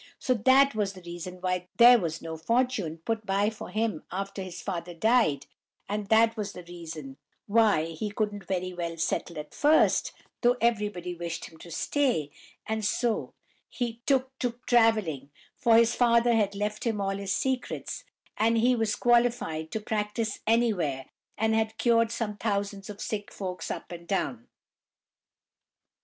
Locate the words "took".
14.07-14.35